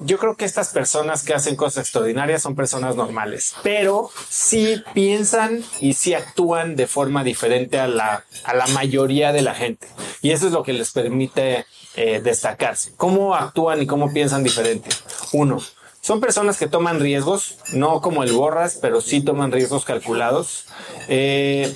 yo 0.00 0.18
creo 0.18 0.36
que 0.36 0.44
estas 0.44 0.68
personas 0.68 1.24
que 1.24 1.34
hacen 1.34 1.56
cosas 1.56 1.84
extraordinarias 1.84 2.42
son 2.42 2.54
personas 2.54 2.96
normales, 2.96 3.54
pero 3.62 4.10
sí 4.28 4.82
piensan 4.94 5.64
y 5.80 5.94
sí 5.94 6.14
actúan 6.14 6.76
de 6.76 6.86
forma 6.86 7.24
diferente 7.24 7.78
a 7.78 7.88
la, 7.88 8.24
a 8.44 8.54
la 8.54 8.66
mayoría 8.68 9.32
de 9.32 9.42
la 9.42 9.54
gente. 9.54 9.88
Y 10.22 10.30
eso 10.30 10.46
es 10.46 10.52
lo 10.52 10.62
que 10.62 10.72
les 10.72 10.92
permite 10.92 11.66
eh, 11.96 12.20
destacarse. 12.22 12.92
¿Cómo 12.96 13.34
actúan 13.34 13.82
y 13.82 13.86
cómo 13.86 14.12
piensan 14.12 14.44
diferente? 14.44 14.88
Uno, 15.32 15.60
son 16.00 16.20
personas 16.20 16.58
que 16.58 16.68
toman 16.68 17.00
riesgos, 17.00 17.56
no 17.72 18.00
como 18.00 18.22
el 18.22 18.32
Borras, 18.32 18.78
pero 18.80 19.00
sí 19.00 19.20
toman 19.20 19.52
riesgos 19.52 19.84
calculados. 19.84 20.66
Eh, 21.08 21.74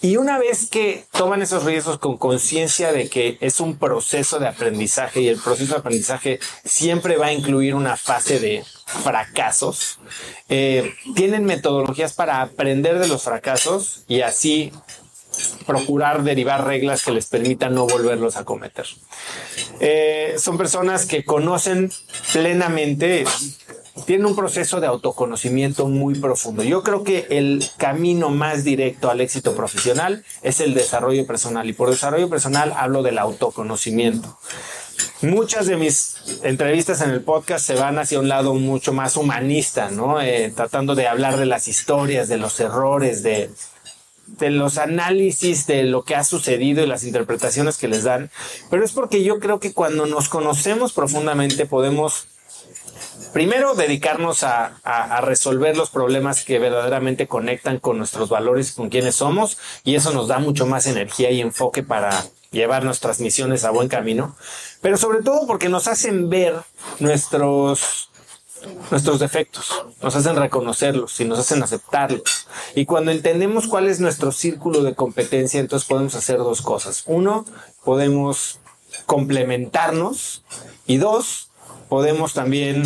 y 0.00 0.16
una 0.16 0.38
vez 0.38 0.68
que 0.68 1.04
toman 1.12 1.42
esos 1.42 1.64
riesgos 1.64 1.98
con 1.98 2.16
conciencia 2.16 2.92
de 2.92 3.08
que 3.08 3.38
es 3.40 3.60
un 3.60 3.78
proceso 3.78 4.38
de 4.38 4.48
aprendizaje 4.48 5.20
y 5.20 5.28
el 5.28 5.38
proceso 5.38 5.74
de 5.74 5.80
aprendizaje 5.80 6.40
siempre 6.64 7.16
va 7.16 7.26
a 7.26 7.32
incluir 7.32 7.74
una 7.74 7.96
fase 7.96 8.38
de 8.38 8.64
fracasos, 9.02 9.98
eh, 10.48 10.94
tienen 11.14 11.44
metodologías 11.44 12.12
para 12.12 12.42
aprender 12.42 12.98
de 12.98 13.08
los 13.08 13.22
fracasos 13.22 14.04
y 14.08 14.20
así 14.20 14.72
procurar 15.66 16.22
derivar 16.22 16.64
reglas 16.66 17.02
que 17.02 17.10
les 17.10 17.26
permitan 17.26 17.74
no 17.74 17.86
volverlos 17.86 18.36
a 18.36 18.44
cometer. 18.44 18.86
Eh, 19.80 20.36
son 20.38 20.58
personas 20.58 21.06
que 21.06 21.24
conocen 21.24 21.90
plenamente 22.32 23.24
tienen 24.06 24.26
un 24.26 24.36
proceso 24.36 24.80
de 24.80 24.86
autoconocimiento 24.86 25.86
muy 25.86 26.14
profundo. 26.14 26.62
Yo 26.62 26.82
creo 26.82 27.04
que 27.04 27.26
el 27.30 27.64
camino 27.76 28.30
más 28.30 28.64
directo 28.64 29.10
al 29.10 29.20
éxito 29.20 29.54
profesional 29.54 30.24
es 30.42 30.60
el 30.60 30.74
desarrollo 30.74 31.26
personal 31.26 31.68
y 31.68 31.72
por 31.72 31.90
desarrollo 31.90 32.28
personal 32.28 32.72
hablo 32.76 33.02
del 33.02 33.18
autoconocimiento. 33.18 34.38
Muchas 35.22 35.66
de 35.66 35.76
mis 35.76 36.16
entrevistas 36.42 37.00
en 37.00 37.10
el 37.10 37.22
podcast 37.22 37.64
se 37.66 37.74
van 37.74 37.98
hacia 37.98 38.20
un 38.20 38.28
lado 38.28 38.54
mucho 38.54 38.92
más 38.92 39.16
humanista, 39.16 39.90
¿no? 39.90 40.20
Eh, 40.20 40.52
tratando 40.54 40.94
de 40.94 41.08
hablar 41.08 41.36
de 41.36 41.46
las 41.46 41.66
historias, 41.66 42.28
de 42.28 42.36
los 42.36 42.60
errores, 42.60 43.22
de, 43.22 43.50
de 44.26 44.50
los 44.50 44.78
análisis 44.78 45.66
de 45.66 45.84
lo 45.84 46.02
que 46.02 46.14
ha 46.14 46.24
sucedido 46.24 46.82
y 46.82 46.86
las 46.86 47.04
interpretaciones 47.04 47.76
que 47.78 47.88
les 47.88 48.04
dan, 48.04 48.30
pero 48.70 48.84
es 48.84 48.92
porque 48.92 49.22
yo 49.22 49.38
creo 49.38 49.60
que 49.60 49.72
cuando 49.72 50.06
nos 50.06 50.28
conocemos 50.28 50.92
profundamente 50.92 51.66
podemos 51.66 52.26
primero 53.32 53.74
dedicarnos 53.74 54.42
a, 54.42 54.72
resolver 55.22 55.76
los 55.76 55.90
problemas 55.90 56.44
que 56.44 56.58
verdaderamente 56.58 57.26
conectan 57.26 57.78
con 57.78 57.98
nuestros 57.98 58.28
valores 58.28 58.72
con 58.72 58.90
quienes 58.90 59.16
somos 59.16 59.58
y 59.84 59.94
eso 59.94 60.12
nos 60.12 60.28
da 60.28 60.38
mucho 60.38 60.66
más 60.66 60.86
energía 60.86 61.30
y 61.30 61.40
enfoque 61.40 61.82
para 61.82 62.24
llevar 62.50 62.84
nuestras 62.84 63.20
misiones 63.20 63.64
a 63.64 63.70
buen 63.70 63.88
camino, 63.88 64.36
pero 64.80 64.96
sobre 64.96 65.22
todo 65.22 65.46
porque 65.46 65.68
nos 65.68 65.88
hacen 65.88 66.30
ver 66.30 66.54
nuestros 67.00 68.10
nuestros 68.90 69.20
defectos, 69.20 69.84
nos 70.02 70.16
hacen 70.16 70.36
reconocerlos 70.36 71.20
y 71.20 71.24
nos 71.24 71.38
hacen 71.38 71.62
aceptarlos. 71.62 72.46
Y 72.74 72.86
cuando 72.86 73.10
entendemos 73.10 73.66
cuál 73.66 73.88
es 73.88 74.00
nuestro 74.00 74.32
círculo 74.32 74.82
de 74.82 74.94
competencia, 74.94 75.60
entonces 75.60 75.88
podemos 75.88 76.14
hacer 76.14 76.38
dos 76.38 76.62
cosas. 76.62 77.02
Uno, 77.06 77.44
podemos 77.84 78.60
complementarnos 79.06 80.44
y 80.86 80.98
dos, 80.98 81.50
podemos 81.88 82.34
también 82.34 82.82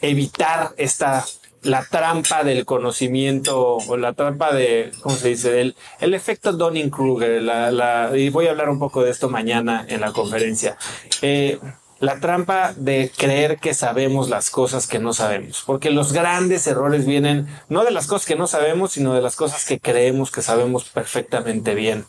evitar 0.00 0.72
esta 0.76 1.24
la 1.62 1.84
trampa 1.84 2.42
del 2.42 2.64
conocimiento 2.64 3.76
o 3.76 3.96
la 3.96 4.14
trampa 4.14 4.52
de, 4.52 4.92
¿cómo 5.02 5.14
se 5.16 5.28
dice? 5.28 5.60
El, 5.60 5.76
el 6.00 6.14
efecto 6.14 6.52
Donning-Kruger. 6.52 7.42
La, 7.42 8.16
y 8.16 8.30
voy 8.30 8.46
a 8.46 8.50
hablar 8.50 8.70
un 8.70 8.78
poco 8.78 9.02
de 9.02 9.10
esto 9.10 9.28
mañana 9.28 9.84
en 9.88 10.00
la 10.00 10.12
conferencia. 10.12 10.76
Eh, 11.22 11.58
la 11.98 12.18
trampa 12.18 12.72
de 12.76 13.12
creer 13.14 13.58
que 13.58 13.74
sabemos 13.74 14.30
las 14.30 14.48
cosas 14.48 14.86
que 14.86 14.98
no 14.98 15.12
sabemos, 15.12 15.62
porque 15.66 15.90
los 15.90 16.14
grandes 16.14 16.66
errores 16.66 17.04
vienen 17.04 17.46
no 17.68 17.84
de 17.84 17.90
las 17.90 18.06
cosas 18.06 18.26
que 18.26 18.36
no 18.36 18.46
sabemos, 18.46 18.92
sino 18.92 19.12
de 19.12 19.20
las 19.20 19.36
cosas 19.36 19.66
que 19.66 19.80
creemos 19.80 20.30
que 20.30 20.40
sabemos 20.40 20.88
perfectamente 20.88 21.74
bien 21.74 22.06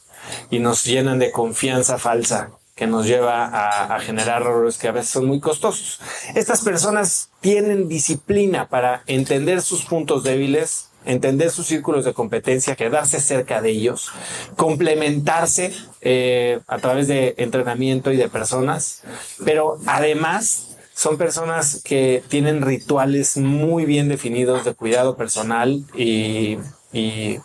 y 0.49 0.59
nos 0.59 0.85
llenan 0.85 1.19
de 1.19 1.31
confianza 1.31 1.97
falsa 1.97 2.51
que 2.75 2.87
nos 2.87 3.05
lleva 3.05 3.95
a, 3.95 3.99
generar 3.99 4.41
errores 4.41 4.77
que 4.77 4.87
a 4.87 4.91
veces 4.91 5.11
son 5.11 5.25
muy 5.25 5.39
costosos. 5.39 5.99
Estas 6.35 6.61
personas 6.61 7.29
tienen 7.41 7.87
disciplina 7.87 8.67
para 8.69 9.03
entender 9.07 9.61
sus 9.61 9.85
puntos 9.85 10.23
débiles, 10.23 10.89
entender 11.05 11.51
sus 11.51 11.67
círculos 11.67 12.05
de 12.05 12.13
competencia, 12.13 12.75
quedarse 12.75 13.19
cerca 13.19 13.61
de 13.61 13.71
ellos, 13.71 14.11
complementarse 14.55 15.73
eh, 16.01 16.59
a 16.67 16.77
través 16.79 17.07
de 17.07 17.35
entrenamiento 17.37 18.11
y 18.11 18.17
de 18.17 18.29
personas, 18.29 19.03
pero 19.43 19.77
además 19.85 20.77
son 20.93 21.17
personas 21.17 21.81
que 21.83 22.23
tienen 22.27 22.61
rituales 22.61 23.37
muy 23.37 23.85
bien 23.85 24.07
definidos 24.07 24.65
de 24.65 24.73
cuidado 24.75 25.17
personal 25.17 25.83
y, 25.95 26.57
y, 26.93 27.39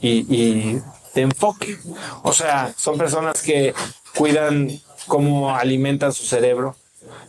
y 0.00 0.80
de 1.14 1.22
enfoque. 1.22 1.78
O 2.22 2.32
sea, 2.32 2.72
son 2.76 2.98
personas 2.98 3.42
que 3.42 3.74
cuidan 4.18 4.68
cómo 5.06 5.54
alimentan 5.54 6.12
su 6.12 6.24
cerebro, 6.24 6.74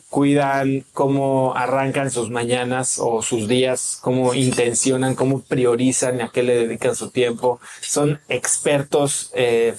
cuidan 0.10 0.84
cómo 0.92 1.54
arrancan 1.56 2.10
sus 2.10 2.32
mañanas 2.32 2.98
o 3.00 3.22
sus 3.22 3.48
días, 3.48 4.00
cómo 4.02 4.34
intencionan, 4.34 5.14
cómo 5.14 5.42
priorizan 5.42 6.20
a 6.22 6.32
qué 6.32 6.42
le 6.42 6.56
dedican 6.56 6.96
su 6.96 7.12
tiempo. 7.12 7.60
Son 7.82 8.20
expertos, 8.28 9.30
eh, 9.36 9.76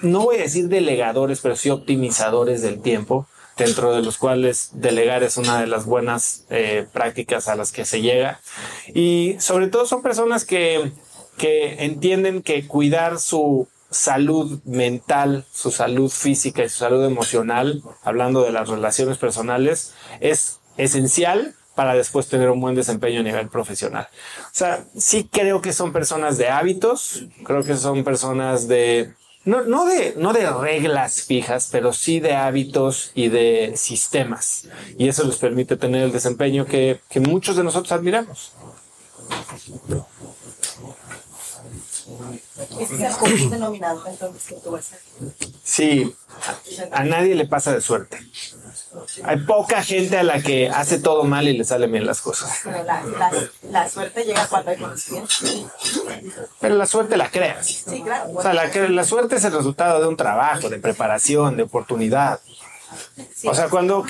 no 0.00 0.20
voy 0.20 0.36
a 0.36 0.42
decir 0.42 0.68
delegadores, 0.68 1.40
pero 1.40 1.56
sí 1.56 1.70
optimizadores 1.70 2.60
del 2.60 2.82
tiempo, 2.82 3.26
dentro 3.56 3.94
de 3.94 4.02
los 4.02 4.18
cuales 4.18 4.68
delegar 4.74 5.22
es 5.22 5.38
una 5.38 5.58
de 5.62 5.66
las 5.66 5.86
buenas 5.86 6.44
eh, 6.50 6.86
prácticas 6.92 7.48
a 7.48 7.56
las 7.56 7.72
que 7.72 7.86
se 7.86 8.02
llega. 8.02 8.38
Y 8.92 9.36
sobre 9.38 9.68
todo 9.68 9.86
son 9.86 10.02
personas 10.02 10.44
que, 10.44 10.92
que 11.38 11.86
entienden 11.86 12.42
que 12.42 12.66
cuidar 12.66 13.18
su 13.18 13.66
salud 13.90 14.60
mental, 14.64 15.44
su 15.52 15.70
salud 15.70 16.10
física 16.10 16.64
y 16.64 16.68
su 16.68 16.78
salud 16.78 17.04
emocional, 17.04 17.82
hablando 18.02 18.42
de 18.42 18.52
las 18.52 18.68
relaciones 18.68 19.18
personales, 19.18 19.94
es 20.20 20.60
esencial 20.76 21.54
para 21.74 21.94
después 21.94 22.28
tener 22.28 22.50
un 22.50 22.60
buen 22.60 22.74
desempeño 22.74 23.20
a 23.20 23.24
nivel 23.24 23.48
profesional. 23.48 24.08
O 24.46 24.52
sea, 24.52 24.84
sí 24.96 25.28
creo 25.30 25.60
que 25.60 25.72
son 25.72 25.92
personas 25.92 26.38
de 26.38 26.48
hábitos, 26.48 27.24
creo 27.44 27.64
que 27.64 27.76
son 27.76 28.04
personas 28.04 28.68
de 28.68 29.14
no, 29.44 29.62
no, 29.62 29.86
de, 29.86 30.14
no 30.18 30.34
de 30.34 30.50
reglas 30.50 31.22
fijas, 31.22 31.70
pero 31.72 31.94
sí 31.94 32.20
de 32.20 32.34
hábitos 32.34 33.10
y 33.14 33.28
de 33.28 33.72
sistemas. 33.74 34.68
Y 34.98 35.08
eso 35.08 35.24
les 35.24 35.36
permite 35.36 35.76
tener 35.76 36.02
el 36.02 36.12
desempeño 36.12 36.66
que, 36.66 37.00
que 37.08 37.20
muchos 37.20 37.56
de 37.56 37.64
nosotros 37.64 37.92
admiramos. 37.92 38.52
Sí, 45.62 46.14
a 46.90 47.04
nadie 47.04 47.34
le 47.34 47.46
pasa 47.46 47.72
de 47.72 47.80
suerte. 47.80 48.18
Hay 49.22 49.38
poca 49.38 49.82
gente 49.82 50.18
a 50.18 50.22
la 50.22 50.42
que 50.42 50.68
hace 50.68 50.98
todo 50.98 51.24
mal 51.24 51.46
y 51.46 51.56
le 51.56 51.64
salen 51.64 51.92
bien 51.92 52.06
las 52.06 52.20
cosas. 52.20 52.60
Pero 52.64 52.84
la, 53.70 53.88
suerte 53.88 54.24
llega 54.24 54.46
cuando 54.48 54.70
hay 54.72 54.78
conocimiento. 54.78 55.34
Pero 56.60 56.74
la 56.76 56.86
suerte 56.86 57.16
la 57.16 57.30
creas. 57.30 57.66
Sí, 57.66 58.02
claro. 58.02 58.30
O 58.34 58.42
sea, 58.42 58.52
la, 58.52 58.66
la 58.66 59.04
suerte 59.04 59.36
es 59.36 59.44
el 59.44 59.52
resultado 59.52 60.00
de 60.00 60.08
un 60.08 60.16
trabajo, 60.16 60.68
de 60.68 60.78
preparación, 60.78 61.56
de 61.56 61.62
oportunidad 61.64 62.40
o 63.44 63.54
sea, 63.54 63.68
cuando, 63.68 64.04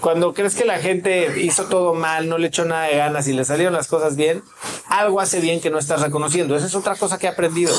cuando 0.00 0.32
crees 0.32 0.54
que 0.54 0.64
la 0.64 0.78
gente 0.78 1.40
hizo 1.40 1.64
todo 1.66 1.94
mal, 1.94 2.28
no 2.28 2.38
le 2.38 2.48
echó 2.48 2.64
nada 2.64 2.86
de 2.86 2.96
ganas 2.96 3.26
y 3.28 3.32
le 3.32 3.44
salieron 3.44 3.74
las 3.74 3.88
cosas 3.88 4.16
bien, 4.16 4.42
algo 4.88 5.20
hace 5.20 5.40
bien 5.40 5.60
que 5.60 5.70
no 5.70 5.78
estás 5.78 6.00
reconociendo. 6.00 6.56
Esa 6.56 6.66
es 6.66 6.74
otra 6.74 6.96
cosa 6.96 7.18
que 7.18 7.26
he 7.26 7.30
aprendido. 7.30 7.74